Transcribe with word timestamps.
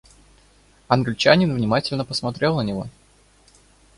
Англичанин 0.87 1.53
внимательно 1.53 2.03
посмотрел 2.03 2.55
на 2.57 2.61
него. 2.61 2.87